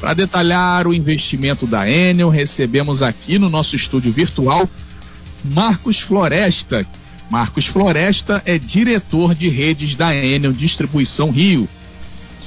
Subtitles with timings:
[0.00, 4.68] Para detalhar o investimento da Enel, recebemos aqui no nosso estúdio virtual
[5.44, 6.86] Marcos Floresta.
[7.30, 11.68] Marcos Floresta é diretor de redes da Enel Distribuição Rio.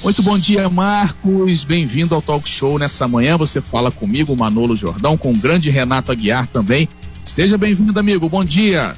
[0.02, 1.64] Muito bom dia, Marcos.
[1.64, 3.38] Bem-vindo ao Talk Show nessa manhã.
[3.38, 6.90] Você fala comigo, Manolo Jordão, com o grande Renato Aguiar também.
[7.24, 8.28] Seja bem-vindo, amigo.
[8.28, 8.94] Bom dia.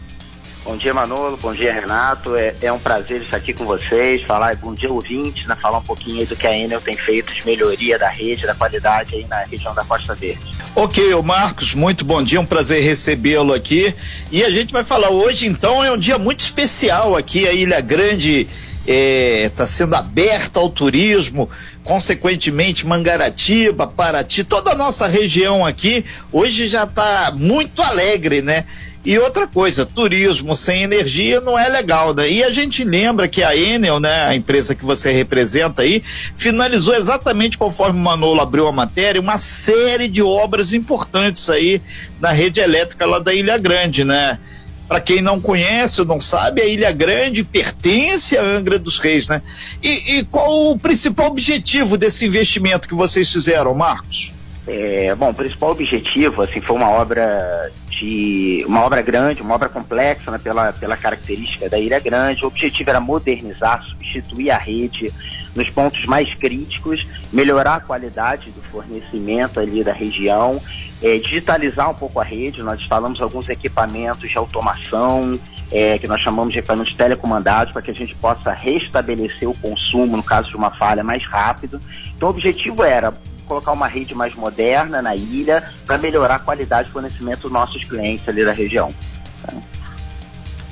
[0.63, 1.35] Bom dia, Manolo.
[1.35, 2.37] Bom dia, Renato.
[2.37, 5.83] É, é, um prazer estar aqui com vocês, falar, bom dia, ouvintes, né, falar um
[5.83, 9.25] pouquinho aí do que a Enel tem feito de melhoria da rede, da qualidade aí
[9.25, 10.41] na região da Costa Verde.
[10.73, 13.93] Ok, Marcos, muito bom dia, um prazer recebê-lo aqui.
[14.31, 17.81] E a gente vai falar hoje, então, é um dia muito especial aqui, a Ilha
[17.81, 18.47] Grande
[18.85, 21.49] está é, tá sendo aberta ao turismo,
[21.83, 28.65] consequentemente Mangaratiba, Paraty, toda a nossa região aqui hoje já está muito alegre, né?
[29.05, 32.29] E outra coisa, turismo sem energia não é legal, né?
[32.31, 36.01] E a gente lembra que a Enel, né, a empresa que você representa aí,
[36.37, 41.81] finalizou exatamente conforme o Manolo abriu a matéria, uma série de obras importantes aí
[42.21, 44.39] na rede elétrica lá da Ilha Grande, né?
[44.87, 49.27] Para quem não conhece ou não sabe, a Ilha Grande pertence à Angra dos Reis,
[49.27, 49.41] né?
[49.81, 54.31] E, e qual o principal objetivo desse investimento que vocês fizeram, Marcos?
[54.65, 59.67] É, bom, o principal objetivo, assim, foi uma obra de uma obra grande, uma obra
[59.67, 62.45] complexa, né, pela, pela característica da Ilha Grande.
[62.45, 65.13] O objetivo era modernizar, substituir a rede
[65.53, 70.59] nos pontos mais críticos, melhorar a qualidade do fornecimento ali da região,
[71.01, 72.63] é, digitalizar um pouco a rede.
[72.63, 75.37] Nós instalamos alguns equipamentos de automação,
[75.71, 80.15] é, que nós chamamos de equipamentos telecomandados, para que a gente possa restabelecer o consumo
[80.15, 81.81] no caso de uma falha mais rápido.
[82.15, 83.13] Então, o objetivo era
[83.53, 87.83] colocar uma rede mais moderna na ilha para melhorar a qualidade de fornecimento dos nossos
[87.83, 88.93] clientes ali da região.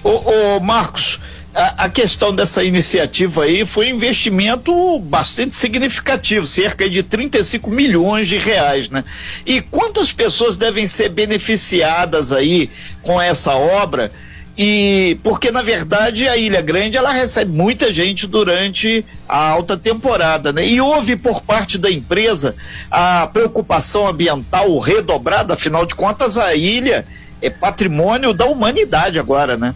[0.03, 0.09] Ô,
[0.55, 1.19] ô Marcos,
[1.53, 8.27] a, a, questão dessa iniciativa aí foi um investimento bastante significativo, cerca de 35 milhões
[8.27, 9.03] de reais, né?
[9.45, 12.71] E quantas pessoas devem ser beneficiadas aí
[13.03, 14.11] com essa obra?
[14.57, 20.51] E porque na verdade a Ilha Grande ela recebe muita gente durante a alta temporada,
[20.51, 20.67] né?
[20.67, 22.55] E houve por parte da empresa
[22.89, 27.05] a preocupação ambiental redobrada, afinal de contas a ilha
[27.41, 29.73] é patrimônio da humanidade agora, né?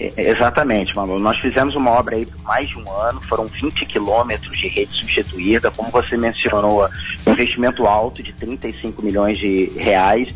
[0.00, 1.18] É, exatamente, Manu.
[1.18, 4.92] Nós fizemos uma obra aí por mais de um ano, foram 20 quilômetros de rede
[4.96, 6.88] substituída, como você mencionou,
[7.26, 10.28] investimento alto de 35 milhões de reais.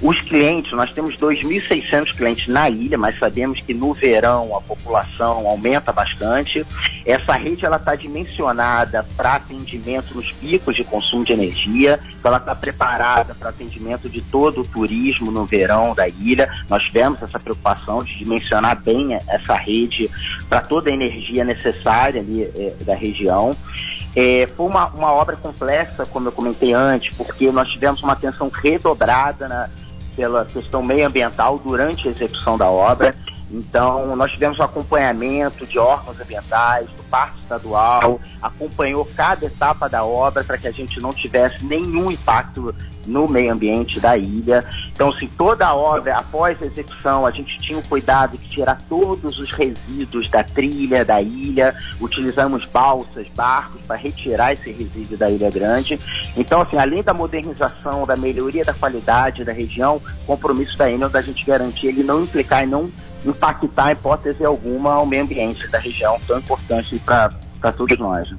[0.00, 5.44] Os clientes, nós temos 2.600 clientes na ilha, mas sabemos que no verão a população
[5.48, 6.64] aumenta bastante.
[7.04, 12.38] Essa rede ela está dimensionada para atendimento nos picos de consumo de energia, então ela
[12.38, 16.48] está preparada para atendimento de todo o turismo no verão da ilha.
[16.70, 20.08] Nós tivemos essa preocupação de dimensionar bem essa rede
[20.48, 23.56] para toda a energia necessária ali é, da região.
[24.14, 28.48] É, foi uma, uma obra complexa, como eu comentei antes, porque nós tivemos uma atenção
[28.48, 29.68] redobrada na
[30.18, 33.14] pela questão meioambiental durante a execução da obra.
[33.50, 40.04] Então, nós tivemos um acompanhamento de órgãos ambientais, do Parque Estadual, acompanhou cada etapa da
[40.04, 42.74] obra para que a gente não tivesse nenhum impacto
[43.06, 44.64] no meio ambiente da ilha.
[44.92, 48.78] Então, se toda a obra, após a execução, a gente tinha o cuidado de tirar
[48.88, 55.30] todos os resíduos da trilha, da ilha, utilizamos balsas, barcos para retirar esse resíduo da
[55.30, 55.98] Ilha Grande.
[56.36, 61.22] Então, assim, além da modernização, da melhoria da qualidade da região, compromisso da Enel da
[61.22, 62.90] gente garantir ele não implicar e não
[63.24, 68.32] impactar, hipótese alguma, ao meio ambiente da região, tão importante para todos nós.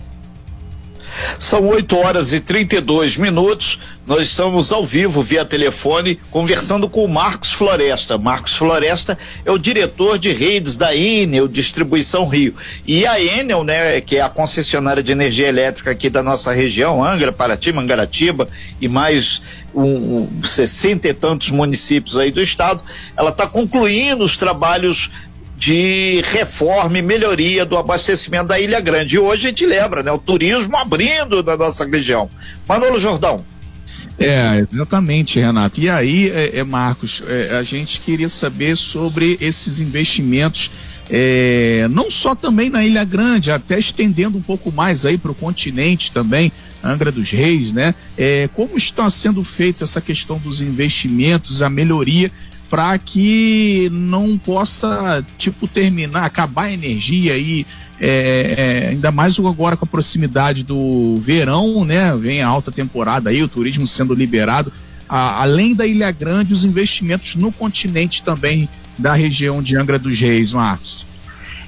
[1.38, 3.80] São 8 horas e 32 minutos.
[4.06, 8.18] Nós estamos ao vivo via telefone conversando com o Marcos Floresta.
[8.18, 12.56] Marcos Floresta é o diretor de redes da Enel Distribuição Rio.
[12.88, 17.04] E a Enel, né, que é a concessionária de energia elétrica aqui da nossa região,
[17.04, 18.48] Angra, Paraty, Mangaratiba
[18.82, 19.42] e mais
[19.74, 22.84] um, um 60 e tantos municípios aí do estado,
[23.16, 25.12] ela está concluindo os trabalhos
[25.60, 29.18] de reforma e melhoria do abastecimento da Ilha Grande.
[29.18, 30.10] E hoje a gente lembra, né?
[30.10, 32.30] O turismo abrindo na nossa região.
[32.66, 33.44] Manolo Jordão.
[34.18, 35.82] É, exatamente, Renato.
[35.82, 40.72] E aí, é, é Marcos, é, a gente queria saber sobre esses investimentos,
[41.10, 45.36] é, não só também na Ilha Grande, até estendendo um pouco mais aí para o
[45.36, 47.94] continente também, Angra dos Reis, né?
[48.18, 52.32] É, como está sendo feita essa questão dos investimentos, a melhoria
[52.70, 57.66] para que não possa, tipo, terminar, acabar a energia aí,
[58.00, 58.56] é,
[58.86, 62.16] é, ainda mais agora com a proximidade do verão, né?
[62.16, 64.72] Vem a alta temporada aí, o turismo sendo liberado.
[65.08, 70.20] A, além da Ilha Grande, os investimentos no continente também da região de Angra dos
[70.20, 71.06] Reis, Marcos.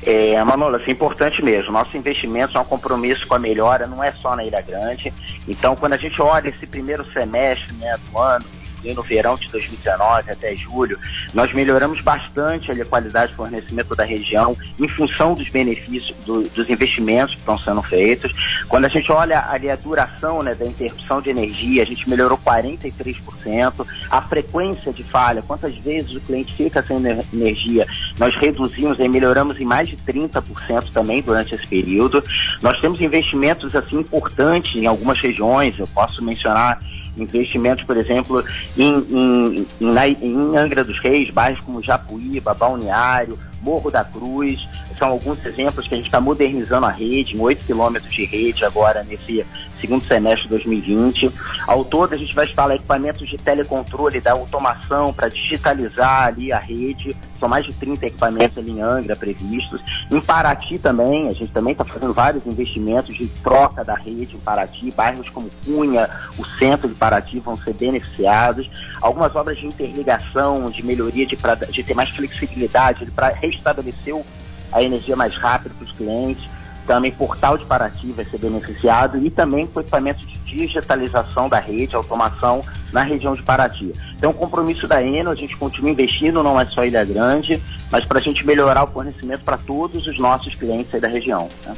[0.04, 1.72] É, Manolo, assim, é importante mesmo.
[1.72, 5.14] Nosso investimento é um compromisso com a melhora, não é só na Ilha Grande.
[5.48, 8.46] Então, quando a gente olha esse primeiro semestre né, do ano,
[8.84, 10.98] e no verão de 2019 até julho,
[11.34, 16.70] nós melhoramos bastante a qualidade de fornecimento da região em função dos benefícios do, dos
[16.70, 18.32] investimentos que estão sendo feitos.
[18.68, 22.38] Quando a gente olha ali a duração né, da interrupção de energia, a gente melhorou
[22.38, 23.86] 43%.
[24.10, 26.98] A frequência de falha, quantas vezes o cliente fica sem
[27.34, 27.88] energia,
[28.18, 32.24] nós reduzimos e melhoramos em mais de 30% também durante esse período.
[32.62, 36.80] Nós temos investimentos assim importantes em algumas regiões, eu posso mencionar
[37.22, 38.44] investimentos, por exemplo,
[38.78, 44.68] em, em, em, em Angra dos Reis, bairros como Japuíba, Balneário, Morro da Cruz,
[44.98, 48.64] são alguns exemplos que a gente está modernizando a rede, em 8 quilômetros de rede
[48.64, 49.44] agora nesse
[49.80, 51.32] segundo semestre de 2020.
[51.68, 56.60] Ao todo, a gente vai instalar equipamentos de telecontrole da automação para digitalizar ali a
[56.60, 57.18] rede.
[57.40, 59.82] São mais de 30 equipamentos ali em Angra previstos.
[60.12, 64.40] Em Paraty também, a gente também está fazendo vários investimentos de troca da rede em
[64.40, 64.92] Paraty.
[64.92, 66.08] Bairros como Cunha,
[66.38, 68.70] o centro de Paraty vão ser beneficiados.
[69.02, 74.16] Algumas obras de interligação, de melhoria, de, pra, de ter mais flexibilidade para restabelecer
[74.72, 76.44] a energia mais rápido para os clientes.
[76.88, 81.96] Também Portal de Paraty vai ser beneficiado e também com equipamento de digitalização da rede,
[81.96, 83.94] automação na região de Paraty.
[84.16, 87.62] Então, o compromisso da Eno, a gente continua investindo, não é só Ilha Grande,
[87.92, 91.48] mas para a gente melhorar o fornecimento para todos os nossos clientes aí da região.
[91.66, 91.76] Né?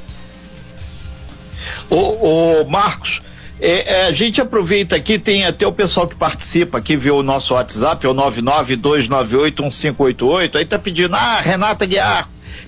[1.89, 3.21] O, Marcos,
[3.65, 7.23] é, é, a gente aproveita aqui, tem até o pessoal que participa aqui, vê o
[7.23, 12.27] nosso WhatsApp, é o 992981588, aí tá pedindo, ah, Renata Guiar,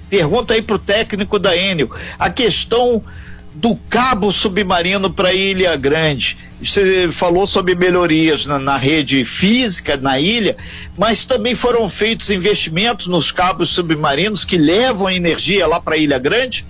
[0.10, 1.90] Pergunta aí pro técnico da Enel.
[2.18, 3.04] A questão
[3.54, 6.38] do cabo submarino para Ilha Grande.
[6.62, 10.58] Você falou sobre melhorias na, na, rede física na ilha,
[10.98, 16.66] mas também foram feitos investimentos nos cabos submarinos que levam energia lá para Ilha Grande?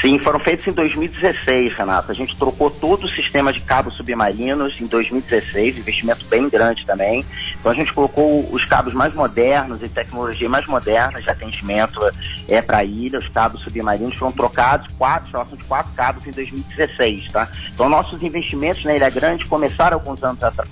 [0.00, 2.12] Sim, foram feitos em 2016, Renato.
[2.12, 7.26] A gente trocou todo o sistema de cabos submarinos em 2016, investimento bem grande também.
[7.58, 11.98] Então a gente colocou os cabos mais modernos e tecnologia mais moderna de atendimento
[12.46, 13.18] é, para a ilha.
[13.18, 17.48] Os cabos submarinos foram trocados, quatro, instalação de quatro cabos em 2016, tá?
[17.74, 20.70] Então nossos investimentos na Ilha Grande começaram alguns anos atrás.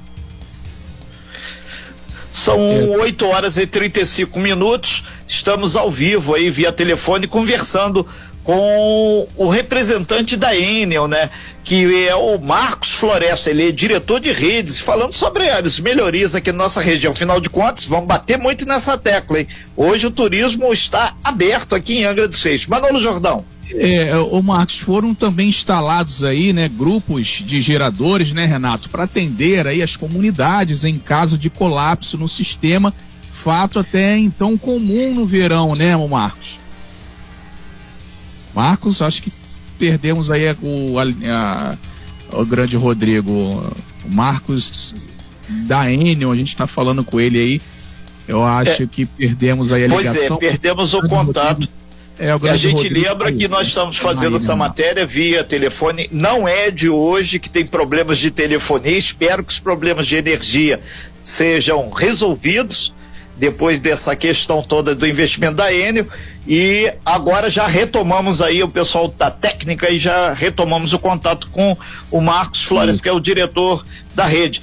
[2.36, 5.02] São 8 horas e 35 minutos.
[5.26, 8.06] Estamos ao vivo aí via telefone conversando
[8.46, 11.30] com o representante da Enel, né?
[11.64, 16.52] Que é o Marcos Floresta, ele é diretor de redes, falando sobre as melhorias aqui
[16.52, 17.12] na nossa região.
[17.12, 19.48] Afinal de contas, vamos bater muito nessa tecla, hein?
[19.76, 22.66] Hoje o turismo está aberto aqui em Angra dos Reis.
[22.68, 23.44] Manolo Jordão.
[23.74, 29.66] É, o Marcos, foram também instalados aí, né, grupos de geradores, né, Renato, para atender
[29.66, 32.94] aí as comunidades em caso de colapso no sistema,
[33.28, 36.60] fato até então comum no verão, né, Marcos?
[38.56, 39.30] Marcos, acho que
[39.78, 41.04] perdemos aí o, a,
[42.32, 43.30] a, o grande Rodrigo.
[43.30, 44.94] O Marcos
[45.66, 47.62] da Enel, a gente está falando com ele aí.
[48.26, 50.38] Eu acho é, que perdemos aí a ligação.
[50.38, 51.68] Pois é, perdemos o contato.
[52.18, 56.08] É, o a gente Rodrigo lembra que nós estamos fazendo essa matéria via telefone.
[56.10, 58.96] Não é de hoje que tem problemas de telefonia.
[58.96, 60.80] Espero que os problemas de energia
[61.22, 62.94] sejam resolvidos
[63.36, 66.06] depois dessa questão toda do investimento da Enel
[66.46, 71.76] e agora já retomamos aí o pessoal da técnica e já retomamos o contato com
[72.10, 73.02] o Marcos Flores, Sim.
[73.02, 73.84] que é o diretor
[74.14, 74.62] da rede.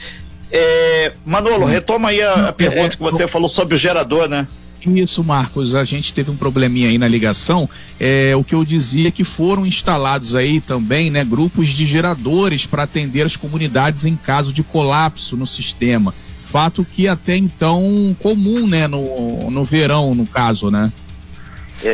[0.51, 4.47] É, Manolo, retoma aí a, a pergunta é, que você falou sobre o gerador, né?
[4.85, 7.69] Isso, Marcos, a gente teve um probleminha aí na ligação.
[7.99, 12.65] É, o que eu dizia é que foram instalados aí também, né, grupos de geradores
[12.65, 16.13] para atender as comunidades em caso de colapso no sistema
[16.53, 20.93] fato que até então comum, né, no, no verão, no caso, né?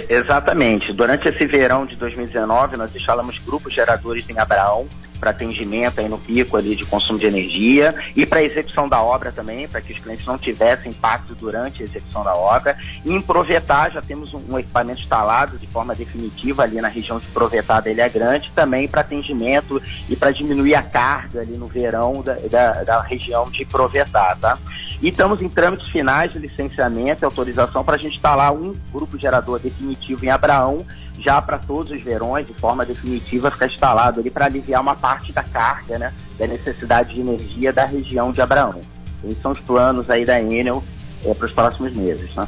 [0.09, 0.93] Exatamente.
[0.93, 4.87] Durante esse verão de 2019, nós instalamos grupos geradores em Abraão,
[5.19, 9.31] para atendimento aí no pico ali de consumo de energia e para execução da obra
[9.31, 12.77] também, para que os clientes não tivessem impacto durante a execução da obra.
[13.03, 17.19] E em Provetá já temos um, um equipamento instalado de forma definitiva ali na região
[17.19, 21.67] de Provetá da Ilha Grande, também para atendimento e para diminuir a carga ali no
[21.67, 24.57] verão da, da, da região de Provetá, tá?
[25.01, 29.17] E estamos em trâmites finais de licenciamento e autorização para a gente instalar um grupo
[29.17, 30.85] gerador definitivo em Abraão
[31.19, 35.31] já para todos os verões, de forma definitiva, ficar instalado ali para aliviar uma parte
[35.31, 38.81] da carga, né, da necessidade de energia da região de Abraão.
[39.23, 40.83] Esses são os planos aí da Enel
[41.25, 42.47] é, para os próximos meses, né?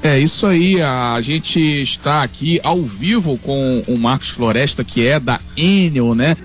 [0.00, 5.18] É isso aí, a gente está aqui ao vivo com o Marcos Floresta, que é
[5.18, 6.36] da Enel, né?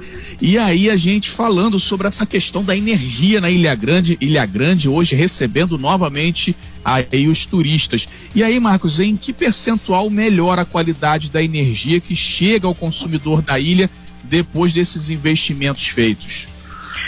[0.42, 4.90] E aí a gente falando sobre essa questão da energia na Ilha Grande, Ilha Grande
[4.90, 8.08] hoje recebendo novamente aí os turistas.
[8.34, 13.42] E aí, Marcos, em que percentual melhora a qualidade da energia que chega ao consumidor
[13.42, 13.90] da ilha
[14.24, 16.48] depois desses investimentos feitos?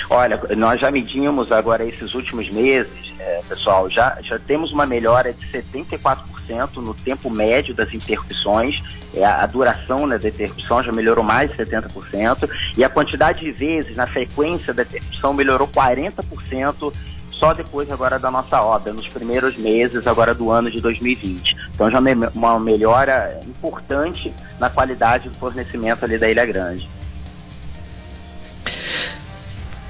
[0.10, 5.34] Olha, nós já medimos agora esses últimos meses, é, pessoal, já, já temos uma melhora
[5.34, 6.35] de 74%
[6.76, 8.84] no tempo médio das interrupções,
[9.14, 13.52] é, a duração né, da interrupção já melhorou mais de 70%, e a quantidade de
[13.52, 16.94] vezes na frequência da interrupção melhorou 40%
[17.32, 21.56] só depois agora da nossa obra, nos primeiros meses agora do ano de 2020.
[21.74, 22.00] Então já
[22.34, 26.88] uma melhora importante na qualidade do fornecimento ali da Ilha Grande.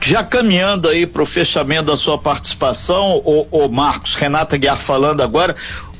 [0.02, 5.22] Já caminhando aí para o fechamento da sua participação, o, o Marcos, Renata Guiar falando
[5.22, 5.56] agora,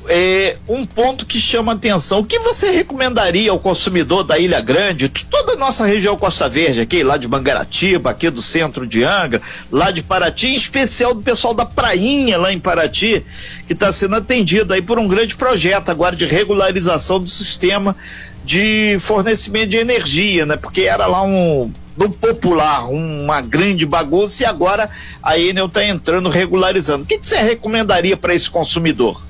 [0.08, 2.20] é, um ponto que chama atenção.
[2.20, 6.80] O que você recomendaria ao consumidor da Ilha Grande, toda a nossa região Costa Verde
[6.80, 11.22] aqui, lá de Mangaratiba, aqui do centro de Angra, lá de Paraty, em especial do
[11.22, 13.24] pessoal da Prainha lá em Paraty,
[13.66, 17.96] que está sendo atendido aí por um grande projeto agora de regularização do sistema
[18.44, 20.56] de fornecimento de energia, né?
[20.56, 24.90] Porque era lá um do popular, uma grande bagunça e agora
[25.22, 27.04] a Enel está entrando regularizando.
[27.04, 29.25] O que, que você recomendaria para esse consumidor?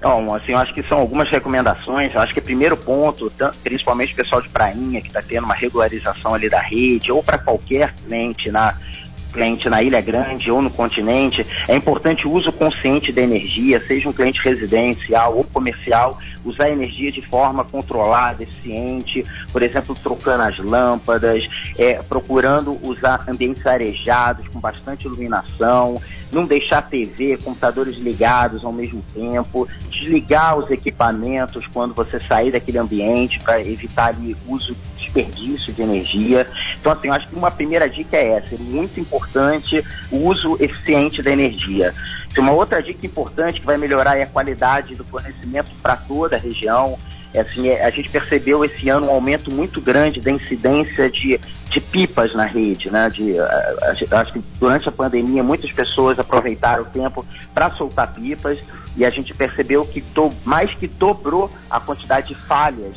[0.00, 2.14] Bom, assim, eu acho que são algumas recomendações.
[2.14, 5.54] Eu acho que o primeiro ponto, principalmente o pessoal de prainha que está tendo uma
[5.54, 8.74] regularização ali da rede, ou para qualquer cliente na
[9.36, 14.08] cliente na Ilha Grande ou no continente, é importante o uso consciente da energia, seja
[14.08, 20.44] um cliente residencial ou comercial, usar a energia de forma controlada, eficiente, por exemplo, trocando
[20.44, 28.64] as lâmpadas, é, procurando usar ambientes arejados com bastante iluminação, não deixar TV, computadores ligados
[28.64, 34.76] ao mesmo tempo, desligar os equipamentos quando você sair daquele ambiente para evitar ali uso
[34.96, 36.46] desperdício de energia.
[36.80, 40.56] Então, assim, eu acho que uma primeira dica é essa, é muito importante o uso
[40.60, 41.94] eficiente da energia.
[42.36, 46.38] Uma outra dica importante que vai melhorar é a qualidade do fornecimento para toda a
[46.38, 46.98] região.
[47.36, 51.38] É assim, é, a gente percebeu esse ano um aumento muito grande da incidência de,
[51.68, 52.90] de pipas na rede.
[52.90, 53.10] Né?
[53.10, 58.58] De, acho que durante a pandemia muitas pessoas aproveitaram o tempo para soltar pipas
[58.96, 62.96] e a gente percebeu que do, mais que dobrou a quantidade de falhas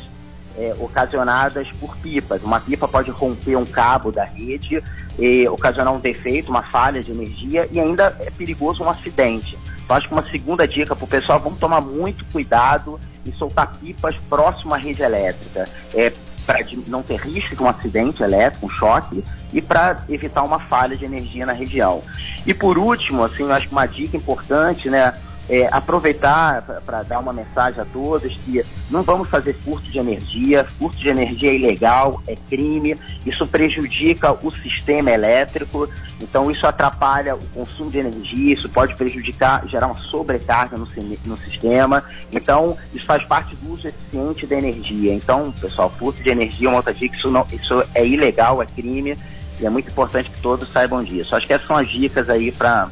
[0.56, 2.42] é, ocasionadas por pipas.
[2.42, 4.82] Uma pipa pode romper um cabo da rede,
[5.18, 9.58] e ocasionar um defeito, uma falha de energia e ainda é perigoso um acidente.
[9.90, 13.72] Então, acho que uma segunda dica para o pessoal, vamos tomar muito cuidado e soltar
[13.72, 15.68] pipas próximo à rede elétrica.
[15.92, 16.12] É,
[16.46, 20.96] para não ter risco de um acidente elétrico, um choque, e para evitar uma falha
[20.96, 22.04] de energia na região.
[22.46, 25.12] E por último, assim, eu acho que uma dica importante, né?
[25.50, 30.64] É, aproveitar para dar uma mensagem a todos que não vamos fazer furto de energia,
[30.78, 35.88] furto de energia é ilegal, é crime, isso prejudica o sistema elétrico,
[36.20, 40.86] então isso atrapalha o consumo de energia, isso pode prejudicar, gerar uma sobrecarga no,
[41.26, 45.12] no sistema, então isso faz parte do uso eficiente da energia.
[45.12, 49.18] Então, pessoal, furto de energia, uma outra dica, isso, não, isso é ilegal, é crime,
[49.58, 51.34] e é muito importante que todos saibam disso.
[51.34, 52.88] Acho que essas são as dicas aí para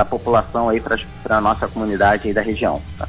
[0.00, 2.80] para a população aí, para a nossa comunidade aí da região.
[2.98, 3.08] Tá?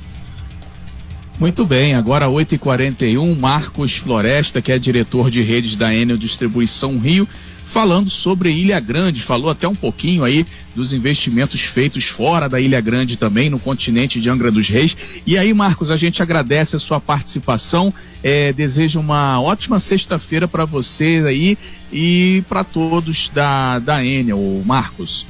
[1.40, 7.28] Muito bem, agora 8h41, Marcos Floresta, que é diretor de redes da Enel Distribuição Rio,
[7.66, 10.46] falando sobre Ilha Grande, falou até um pouquinho aí
[10.76, 14.96] dos investimentos feitos fora da Ilha Grande também, no continente de Angra dos Reis.
[15.26, 20.66] E aí, Marcos, a gente agradece a sua participação, é, desejo uma ótima sexta-feira para
[20.66, 21.58] você aí
[21.92, 25.26] e para todos da, da Enel, Marcos.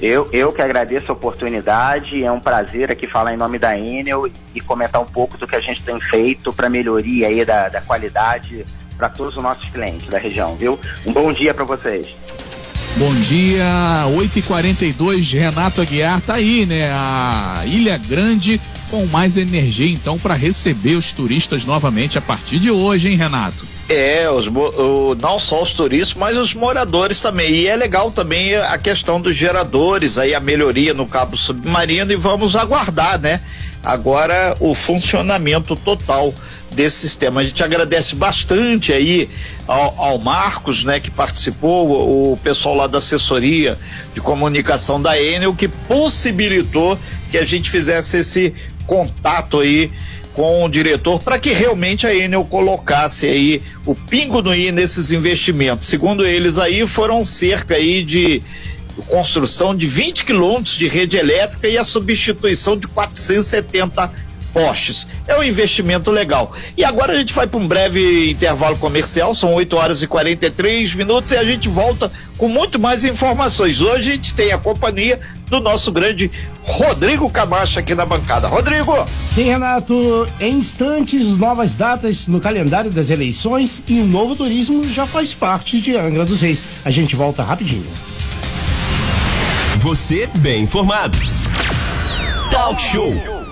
[0.00, 4.26] Eu, eu que agradeço a oportunidade, é um prazer aqui falar em nome da Enel
[4.54, 7.80] e comentar um pouco do que a gente tem feito para melhoria aí da, da
[7.80, 10.78] qualidade para todos os nossos clientes da região, viu?
[11.06, 12.14] Um bom dia para vocês.
[12.96, 13.64] Bom dia,
[14.16, 16.92] 8h42, Renato Aguiar tá aí, né?
[16.92, 22.70] A Ilha Grande com mais energia, então, para receber os turistas novamente a partir de
[22.70, 23.66] hoje, hein, Renato?
[23.88, 27.52] É, os, o, não só os turistas, mas os moradores também.
[27.52, 32.16] E é legal também a questão dos geradores, aí a melhoria no cabo submarino e
[32.16, 33.40] vamos aguardar, né?
[33.82, 36.32] Agora o funcionamento total
[36.72, 37.40] desse sistema.
[37.40, 39.28] A gente agradece bastante aí
[39.66, 43.78] ao, ao, Marcos, né, que participou, o pessoal lá da assessoria
[44.12, 46.98] de comunicação da Enel, que possibilitou
[47.30, 48.54] que a gente fizesse esse
[48.86, 49.90] contato aí
[50.34, 55.12] com o diretor para que realmente a Enel colocasse aí o pingo no i nesses
[55.12, 55.86] investimentos.
[55.86, 58.42] Segundo eles aí foram cerca aí de
[59.08, 64.12] construção de 20 quilômetros de rede elétrica e a substituição de 470
[64.54, 65.08] postes.
[65.26, 66.52] É um investimento legal.
[66.76, 70.94] E agora a gente vai para um breve intervalo comercial, são 8 horas e 43
[70.94, 73.80] minutos e a gente volta com muito mais informações.
[73.80, 75.18] Hoje a gente tem a companhia
[75.48, 76.30] do nosso grande
[76.62, 78.46] Rodrigo Camacho aqui na bancada.
[78.46, 79.04] Rodrigo!
[79.20, 85.04] Sim, Renato, em instantes, novas datas no calendário das eleições e o novo turismo já
[85.04, 86.64] faz parte de Angra dos Reis.
[86.84, 87.86] A gente volta rapidinho.
[89.78, 91.18] Você bem informado.
[92.50, 93.33] Talk Show.